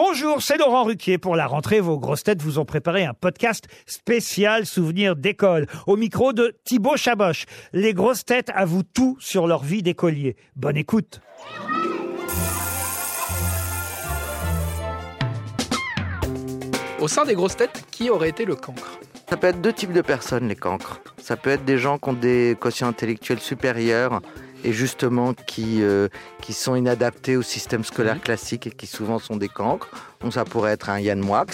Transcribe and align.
Bonjour, 0.00 0.40
c'est 0.42 0.58
Laurent 0.58 0.84
Ruquier. 0.84 1.18
Pour 1.18 1.34
la 1.34 1.48
rentrée, 1.48 1.80
vos 1.80 1.98
grosses 1.98 2.22
têtes 2.22 2.40
vous 2.40 2.60
ont 2.60 2.64
préparé 2.64 3.04
un 3.04 3.14
podcast 3.14 3.66
spécial 3.84 4.64
souvenir 4.64 5.16
d'école. 5.16 5.66
Au 5.88 5.96
micro 5.96 6.32
de 6.32 6.54
Thibaut 6.62 6.96
Chaboch. 6.96 7.46
Les 7.72 7.94
grosses 7.94 8.24
têtes 8.24 8.52
avouent 8.54 8.84
tout 8.84 9.16
sur 9.18 9.48
leur 9.48 9.64
vie 9.64 9.82
d'écolier. 9.82 10.36
Bonne 10.54 10.76
écoute. 10.76 11.20
Au 17.00 17.08
sein 17.08 17.24
des 17.24 17.34
grosses 17.34 17.56
têtes, 17.56 17.84
qui 17.90 18.08
aurait 18.08 18.28
été 18.28 18.44
le 18.44 18.54
cancre? 18.54 19.00
Ça 19.28 19.36
peut 19.36 19.48
être 19.48 19.60
deux 19.60 19.72
types 19.72 19.92
de 19.92 20.02
personnes, 20.02 20.46
les 20.46 20.54
cancres. 20.54 21.00
Ça 21.20 21.36
peut 21.36 21.50
être 21.50 21.64
des 21.64 21.76
gens 21.76 21.98
qui 21.98 22.10
ont 22.10 22.12
des 22.12 22.56
quotients 22.60 22.86
intellectuels 22.86 23.40
supérieurs 23.40 24.20
et 24.64 24.72
justement 24.72 25.34
qui, 25.34 25.82
euh, 25.82 26.08
qui 26.42 26.52
sont 26.52 26.74
inadaptés 26.74 27.36
au 27.36 27.42
système 27.42 27.84
scolaire 27.84 28.20
classique 28.20 28.66
et 28.66 28.70
qui 28.70 28.86
souvent 28.86 29.18
sont 29.18 29.36
des 29.36 29.48
cancres. 29.48 29.88
Donc 30.20 30.34
ça 30.34 30.44
pourrait 30.44 30.72
être 30.72 30.90
un 30.90 30.98
Yann 30.98 31.20
Moix. 31.20 31.46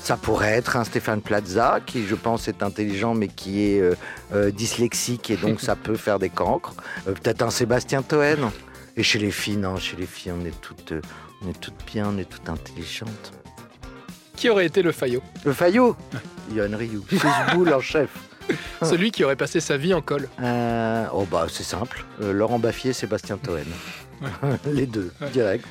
Ça 0.00 0.16
pourrait 0.16 0.52
être 0.52 0.76
un 0.76 0.84
Stéphane 0.84 1.20
Plaza, 1.20 1.80
qui 1.84 2.06
je 2.06 2.14
pense 2.14 2.48
est 2.48 2.62
intelligent 2.62 3.14
mais 3.14 3.28
qui 3.28 3.64
est 3.64 3.80
euh, 3.80 3.94
euh, 4.34 4.50
dyslexique 4.50 5.30
et 5.30 5.36
donc 5.36 5.60
ça 5.62 5.76
peut 5.76 5.96
faire 5.96 6.18
des 6.18 6.30
cancres. 6.30 6.74
Peut-être 7.04 7.42
un 7.42 7.50
Sébastien 7.50 8.02
Toen. 8.02 8.50
Et 8.96 9.02
chez 9.02 9.18
les 9.18 9.32
filles, 9.32 9.56
non, 9.56 9.76
chez 9.76 9.96
les 9.96 10.06
filles, 10.06 10.32
on 10.40 10.44
est 10.44 10.60
toutes, 10.60 10.94
on 11.42 11.50
est 11.50 11.60
toutes 11.60 11.84
bien, 11.92 12.10
on 12.14 12.18
est 12.18 12.28
toutes 12.28 12.48
intelligentes. 12.48 13.32
Qui 14.36 14.48
aurait 14.50 14.66
été 14.66 14.82
le 14.82 14.92
Fayot 14.92 15.22
Le 15.44 15.52
Fayot 15.52 15.96
Yann 16.52 16.74
Ryu, 16.74 17.00
Boule 17.54 17.72
en 17.72 17.80
chef. 17.80 18.10
Celui 18.82 19.10
qui 19.10 19.24
aurait 19.24 19.36
passé 19.36 19.60
sa 19.60 19.76
vie 19.76 19.94
en 19.94 20.00
col. 20.02 20.28
Euh, 20.42 21.06
oh 21.12 21.26
bah 21.30 21.46
c'est 21.48 21.62
simple, 21.64 22.04
Euh, 22.22 22.32
Laurent 22.32 22.58
Baffier, 22.58 22.92
Sébastien 22.92 23.36
Toen. 23.38 23.64
Les 24.66 24.86
deux, 24.86 25.10
Ouais. 25.20 25.30
direct. 25.30 25.66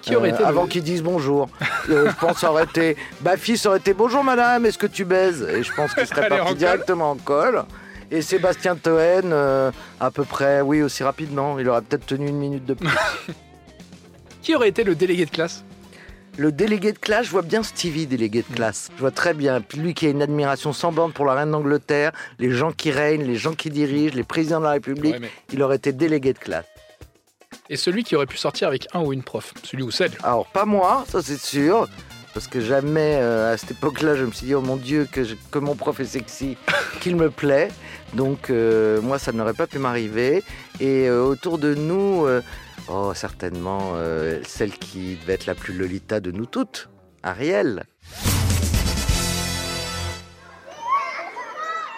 Qui 0.00 0.16
aurait 0.16 0.32
Euh, 0.32 0.34
été 0.34 0.44
avant 0.44 0.62
le... 0.62 0.68
qu'ils 0.68 0.82
disent 0.82 1.02
bonjour. 1.02 1.48
Euh, 1.88 2.10
je 2.10 2.16
pense 2.16 2.34
que 2.34 2.40
ça 2.40 2.50
aurait 2.50 2.64
été. 2.64 2.96
Baffi, 3.20 3.56
ça 3.56 3.68
aurait 3.68 3.78
été 3.78 3.94
bonjour 3.94 4.24
madame, 4.24 4.66
est-ce 4.66 4.78
que 4.78 4.86
tu 4.88 5.04
baises? 5.04 5.42
Et 5.48 5.62
je 5.62 5.72
pense 5.74 5.94
qu'il 5.94 6.06
serait 6.06 6.28
parti 6.28 6.54
directement 6.56 7.12
en 7.12 7.16
col. 7.16 7.64
Et 8.10 8.20
Sébastien 8.20 8.74
Toen, 8.76 8.92
euh, 9.32 9.70
à 10.00 10.10
peu 10.10 10.24
près, 10.24 10.60
oui, 10.60 10.82
aussi 10.82 11.02
rapidement. 11.04 11.58
Il 11.58 11.68
aurait 11.68 11.82
peut-être 11.82 12.04
tenu 12.06 12.28
une 12.28 12.36
minute 12.36 12.66
de 12.66 12.74
plus. 12.74 12.88
Qui 14.42 14.54
aurait 14.56 14.68
été 14.68 14.82
le 14.84 14.94
délégué 14.94 15.24
de 15.24 15.30
classe? 15.30 15.64
Le 16.38 16.50
délégué 16.50 16.92
de 16.92 16.98
classe, 16.98 17.26
je 17.26 17.30
vois 17.30 17.42
bien 17.42 17.62
Stevie, 17.62 18.06
délégué 18.06 18.42
de 18.48 18.54
classe. 18.54 18.88
Je 18.96 19.00
vois 19.00 19.10
très 19.10 19.34
bien. 19.34 19.60
Puis 19.60 19.78
lui 19.78 19.92
qui 19.92 20.06
a 20.06 20.10
une 20.10 20.22
admiration 20.22 20.72
sans 20.72 20.90
borne 20.90 21.12
pour 21.12 21.26
la 21.26 21.34
reine 21.34 21.50
d'Angleterre, 21.50 22.12
les 22.38 22.50
gens 22.50 22.72
qui 22.72 22.90
règnent, 22.90 23.24
les 23.24 23.36
gens 23.36 23.52
qui 23.52 23.68
dirigent, 23.70 24.14
les 24.14 24.24
présidents 24.24 24.60
de 24.60 24.64
la 24.64 24.72
République. 24.72 25.12
Ouais, 25.14 25.18
mais- 25.20 25.30
Il 25.52 25.62
aurait 25.62 25.76
été 25.76 25.92
délégué 25.92 26.32
de 26.32 26.38
classe. 26.38 26.64
Et 27.68 27.76
celui 27.76 28.02
qui 28.02 28.16
aurait 28.16 28.26
pu 28.26 28.38
sortir 28.38 28.68
avec 28.68 28.88
un 28.94 29.00
ou 29.02 29.12
une 29.12 29.22
prof 29.22 29.52
Celui 29.62 29.82
ou 29.82 29.90
celle 29.90 30.12
Alors, 30.22 30.46
pas 30.46 30.64
moi, 30.64 31.04
ça 31.08 31.20
c'est 31.22 31.38
sûr. 31.40 31.86
Parce 32.34 32.46
que 32.48 32.60
jamais, 32.62 33.18
euh, 33.20 33.52
à 33.52 33.58
cette 33.58 33.72
époque-là, 33.72 34.16
je 34.16 34.24
me 34.24 34.32
suis 34.32 34.46
dit, 34.46 34.54
oh 34.54 34.62
mon 34.62 34.76
Dieu, 34.76 35.06
que, 35.12 35.22
je- 35.22 35.34
que 35.50 35.58
mon 35.58 35.74
prof 35.74 36.00
est 36.00 36.06
sexy, 36.06 36.56
qu'il 37.02 37.14
me 37.16 37.28
plaît. 37.30 37.68
Donc, 38.14 38.48
euh, 38.48 39.02
moi, 39.02 39.18
ça 39.18 39.32
n'aurait 39.32 39.52
pas 39.52 39.66
pu 39.66 39.78
m'arriver. 39.78 40.42
Et 40.80 41.08
euh, 41.10 41.22
autour 41.22 41.58
de 41.58 41.74
nous, 41.74 42.24
oh, 42.88 43.12
certainement, 43.14 43.92
euh, 43.94 44.40
celle 44.46 44.72
qui 44.72 45.16
devait 45.16 45.34
être 45.34 45.46
la 45.46 45.54
plus 45.54 45.76
Lolita 45.76 46.20
de 46.20 46.30
nous 46.30 46.46
toutes, 46.46 46.88
Ariel. 47.22 47.84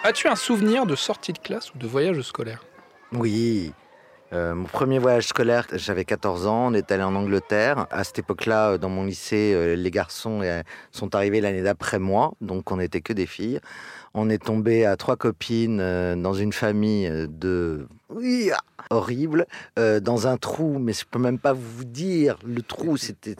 As-tu 0.03 0.27
un 0.27 0.35
souvenir 0.35 0.85
de 0.85 0.95
sortie 0.95 1.33
de 1.33 1.39
classe 1.39 1.73
ou 1.73 1.77
de 1.77 1.87
voyage 1.87 2.21
scolaire 2.21 2.63
Oui. 3.11 3.73
Euh, 4.33 4.53
mon 4.53 4.65
premier 4.65 4.99
voyage 4.99 5.27
scolaire, 5.27 5.67
j'avais 5.73 6.03
14 6.03 6.47
ans, 6.47 6.67
on 6.67 6.73
est 6.73 6.91
allé 6.91 7.03
en 7.03 7.15
Angleterre. 7.15 7.87
À 7.91 8.03
cette 8.03 8.19
époque-là, 8.19 8.71
euh, 8.71 8.77
dans 8.77 8.89
mon 8.89 9.05
lycée, 9.05 9.75
les 9.75 9.91
garçons 9.91 10.41
sont 10.91 11.15
arrivés 11.15 11.41
l'année 11.41 11.61
d'après 11.61 11.99
moi, 11.99 12.33
donc 12.41 12.71
on 12.71 12.77
n'était 12.77 13.01
que 13.01 13.13
des 13.13 13.25
filles. 13.25 13.59
On 14.13 14.29
est 14.29 14.43
tombé 14.43 14.85
à 14.85 14.95
trois 14.95 15.15
copines 15.15 15.77
dans 15.77 16.33
une 16.33 16.53
famille 16.53 17.11
de... 17.29 17.87
Oui, 18.09 18.51
ah, 18.53 18.59
horrible, 18.91 19.47
euh, 19.79 19.99
dans 19.99 20.27
un 20.27 20.37
trou, 20.37 20.77
mais 20.77 20.93
je 20.93 21.05
peux 21.09 21.17
même 21.17 21.39
pas 21.39 21.53
vous 21.53 21.85
dire, 21.85 22.37
le 22.45 22.61
trou, 22.61 22.97
c'était 22.97 23.33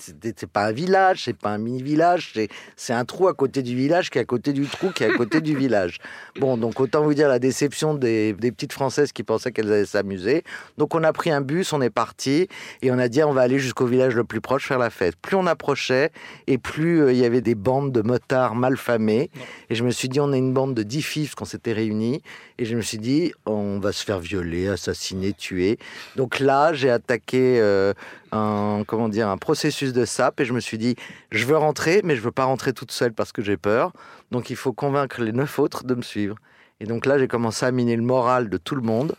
pas 0.52 0.66
un 0.66 0.72
village, 0.72 1.26
c'est 1.26 1.38
pas 1.38 1.52
un 1.52 1.60
mini-village, 1.60 2.32
c'est- 2.34 2.48
c'est 2.76 2.94
un 2.94 3.06
trou 3.06 3.28
à 3.28 3.36
côté 3.36 3.62
du 3.62 3.76
village 3.76 4.10
qui 4.10 4.18
est 4.18 4.22
à 4.22 4.26
côté 4.26 4.54
du 4.54 4.66
trou 4.66 4.90
qui 4.90 5.04
est 5.04 5.14
à 5.14 5.14
côté 5.14 5.40
du 5.40 5.56
village. 5.56 6.00
Bon, 6.40 6.58
donc 6.58 6.80
autant 6.80 7.04
vous 7.04 7.14
dire 7.14 7.28
la 7.30 7.38
déception 7.38 7.94
des, 7.94 8.34
des 8.34 8.52
petites 8.52 8.74
Françaises 8.74 9.12
qui 9.12 9.22
pensaient 9.22 9.52
qu'elles 9.52 9.72
allaient 9.72 9.86
s'amuser. 9.86 10.44
Donc 10.80 10.96
on 10.96 11.04
a 11.04 11.14
pris 11.14 11.30
un 11.30 11.42
bus, 11.42 11.72
on 11.72 11.82
est 11.82 11.92
parti 11.92 12.48
et 12.82 12.90
on 12.92 12.98
a 12.98 13.08
dit 13.08 13.24
on 13.24 13.34
va 13.34 13.42
aller 13.42 13.60
jusqu'au 13.60 13.86
village 13.86 14.16
le 14.16 14.24
plus 14.24 14.42
proche 14.42 14.68
faire 14.68 14.80
la 14.80 14.90
fête. 14.90 15.16
Plus 15.18 15.36
on 15.36 15.46
approchait 15.46 16.10
et 16.48 16.58
plus 16.58 17.04
euh, 17.04 17.14
il 17.14 17.20
y 17.20 17.26
avait 17.26 17.42
des 17.42 17.56
bandes 17.56 17.92
de 17.92 18.02
motards 18.02 18.56
mal 18.56 18.78
famés. 18.78 19.30
Et 19.70 19.76
je 19.76 19.84
me 19.84 19.92
suis 19.92 20.10
dit 20.10 20.20
on 20.20 20.34
est 20.34 20.40
une 20.40 20.54
bande 20.54 20.74
de 20.74 20.82
10 20.82 21.04
filles 21.04 21.26
parce 21.26 21.36
qu'on 21.36 21.46
s'était 21.46 21.74
réunis. 21.74 22.24
Et 22.58 22.66
je 22.66 22.76
me 22.76 22.82
suis 22.82 22.98
dit 22.98 23.32
on 23.46 23.78
va 23.80 23.92
se 23.92 24.04
faire 24.04 24.20
violer, 24.20 24.55
assassiner, 24.68 25.34
tuer. 25.34 25.78
Donc 26.16 26.40
là 26.40 26.74
j'ai 26.74 26.90
attaqué 26.90 27.60
euh, 27.60 27.94
un 28.32 28.84
comment 28.88 29.10
dire 29.10 29.28
un 29.30 29.38
processus 29.38 29.94
de 29.94 30.06
sape 30.06 30.40
et 30.40 30.46
je 30.46 30.54
me 30.54 30.60
suis 30.60 30.78
dit 30.78 30.96
je 31.32 31.46
veux 31.46 31.58
rentrer 31.58 32.02
mais 32.04 32.16
je 32.16 32.22
veux 32.22 32.32
pas 32.32 32.46
rentrer 32.46 32.74
toute 32.74 32.92
seule 32.92 33.14
parce 33.14 33.32
que 33.32 33.42
j'ai 33.42 33.58
peur. 33.58 33.92
Donc 34.32 34.50
il 34.50 34.56
faut 34.56 34.74
convaincre 34.74 35.22
les 35.22 35.32
neuf 35.32 35.60
autres 35.60 35.84
de 35.84 35.96
me 35.96 36.02
suivre. 36.02 36.36
Et 36.80 36.86
donc 36.86 37.06
là 37.06 37.18
j'ai 37.18 37.28
commencé 37.28 37.66
à 37.66 37.72
miner 37.72 37.96
le 37.96 38.04
moral 38.04 38.50
de 38.50 38.58
tout 38.58 38.76
le 38.76 38.82
monde. 38.82 39.16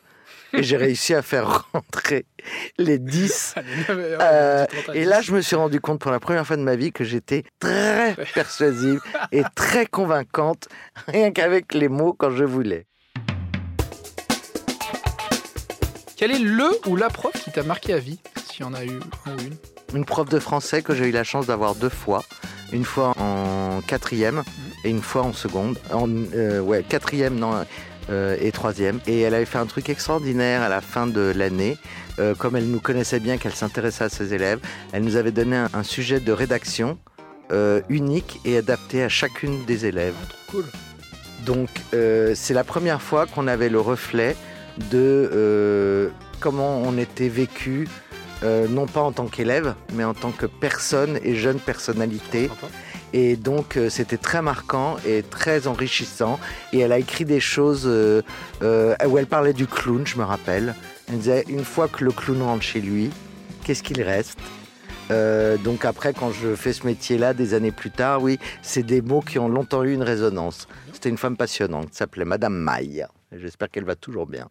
Et 0.52 0.62
j'ai 0.62 0.76
réussi 0.76 1.14
à 1.14 1.22
faire 1.22 1.68
rentrer 1.72 2.24
les 2.78 2.98
10. 2.98 3.54
Euh, 3.91 4.66
et 4.94 5.04
là, 5.04 5.20
je 5.20 5.32
me 5.32 5.41
suis 5.41 5.56
rendu 5.56 5.80
compte 5.80 6.00
pour 6.00 6.10
la 6.10 6.20
première 6.20 6.47
fois 6.47 6.56
de 6.56 6.62
ma 6.62 6.76
vie 6.76 6.92
que 6.92 7.04
j'étais 7.04 7.44
très 7.58 8.14
persuasive 8.34 9.00
et 9.32 9.42
très 9.54 9.86
convaincante, 9.86 10.68
rien 11.08 11.30
qu'avec 11.32 11.74
les 11.74 11.88
mots 11.88 12.12
quand 12.12 12.30
je 12.30 12.44
voulais. 12.44 12.86
Quel 16.16 16.31
est 16.31 16.38
le 16.38 16.71
ou 16.87 16.97
la 16.97 17.10
prof 17.10 17.32
qui 17.34 17.50
t'a 17.50 17.62
marqué 17.62 17.93
à 17.93 17.99
vie 17.99 18.19
S'il 18.50 18.62
y 18.62 18.65
en 18.65 18.72
a 18.72 18.87
eu 18.87 19.00
un 19.27 19.32
ou 19.32 19.41
une? 19.41 19.56
Une 19.99 20.04
prof 20.06 20.27
de 20.27 20.38
français 20.38 20.81
que 20.81 20.94
j'ai 20.94 21.09
eu 21.09 21.10
la 21.10 21.25
chance 21.25 21.47
d'avoir 21.47 21.75
deux 21.75 21.91
fois. 21.91 22.25
Une 22.72 22.84
fois 22.84 23.12
en 23.19 23.82
quatrième 23.87 24.43
et 24.82 24.88
une 24.88 25.03
fois 25.03 25.25
en 25.25 25.34
seconde. 25.34 25.78
En, 25.93 26.09
euh, 26.09 26.60
ouais, 26.60 26.82
quatrième, 26.82 27.38
non, 27.38 27.66
euh, 28.09 28.34
et 28.41 28.50
troisième. 28.50 28.99
Et 29.06 29.21
elle 29.21 29.34
avait 29.34 29.44
fait 29.44 29.59
un 29.59 29.66
truc 29.66 29.91
extraordinaire 29.91 30.62
à 30.62 30.71
la 30.71 30.81
fin 30.81 31.06
de 31.06 31.34
l'année. 31.37 31.77
Euh, 32.19 32.34
comme 32.34 32.56
elle 32.56 32.71
nous 32.71 32.81
connaissait 32.81 33.21
bien, 33.21 33.37
qu'elle 33.37 33.54
s'intéressait 33.54 34.04
à 34.04 34.09
ses 34.09 34.33
élèves, 34.33 34.60
elle 34.93 35.04
nous 35.04 35.16
avait 35.16 35.33
donné 35.33 35.56
un, 35.56 35.69
un 35.75 35.83
sujet 35.83 36.19
de 36.19 36.33
rédaction 36.33 36.98
euh, 37.53 37.83
unique 37.91 38.41
et 38.47 38.56
adapté 38.56 39.03
à 39.03 39.10
chacune 39.10 39.66
des 39.66 39.84
élèves. 39.84 40.16
Cool. 40.50 40.65
Donc 41.44 41.69
c'est 41.93 42.54
la 42.54 42.65
première 42.65 43.00
fois 43.00 43.27
qu'on 43.27 43.47
avait 43.47 43.69
le 43.69 43.78
reflet 43.78 44.34
de 44.91 45.31
euh, 45.32 46.10
comment 46.41 46.82
on 46.82 46.98
était 46.98 47.28
vécu, 47.28 47.88
euh, 48.42 48.69
non 48.69 48.87
pas 48.87 49.00
en 49.00 49.12
tant 49.12 49.26
qu'élève, 49.26 49.75
mais 49.94 50.04
en 50.04 50.14
tant 50.14 50.31
que 50.31 50.47
personne 50.47 51.19
et 51.22 51.34
jeune 51.34 51.59
personnalité. 51.59 52.48
Sympa. 52.48 52.66
Et 53.12 53.36
donc 53.36 53.76
euh, 53.76 53.88
c'était 53.88 54.19
très 54.19 54.42
marquant 54.42 54.97
et 55.06 55.22
très 55.22 55.66
enrichissant. 55.66 56.38
Et 56.72 56.81
elle 56.81 56.92
a 56.92 56.98
écrit 56.98 57.25
des 57.25 57.41
choses 57.41 57.86
où 57.86 59.19
elle 59.19 59.26
parlait 59.26 59.54
du 59.54 59.66
clown, 59.66 60.06
je 60.06 60.19
me 60.19 60.25
rappelle. 60.25 60.75
Elle 61.09 61.19
disait, 61.19 61.44
une 61.48 61.65
fois 61.65 61.88
que 61.88 62.04
le 62.04 62.10
clown 62.10 62.42
rentre 62.42 62.62
chez 62.62 62.81
lui, 62.81 63.10
qu'est-ce 63.65 63.82
qu'il 63.82 64.03
reste? 64.03 64.38
Euh, 65.10 65.56
donc 65.56 65.84
après, 65.84 66.12
quand 66.12 66.32
je 66.32 66.54
fais 66.54 66.72
ce 66.72 66.86
métier-là, 66.86 67.34
des 67.34 67.54
années 67.54 67.70
plus 67.70 67.91
tard, 67.91 68.22
oui, 68.22 68.38
c'est 68.62 68.82
des 68.82 69.00
mots 69.03 69.20
qui 69.20 69.38
ont 69.38 69.48
longtemps 69.48 69.84
eu 69.84 69.92
une 69.92 70.03
résonance. 70.03 70.66
C'était 70.92 71.09
une 71.09 71.19
femme 71.19 71.36
passionnante, 71.36 71.94
s'appelait 71.94 72.25
Madame 72.25 72.54
Maille. 72.54 73.06
J'espère 73.32 73.70
qu'elle 73.70 73.84
va 73.84 73.94
toujours 73.94 74.26
bien. 74.26 74.48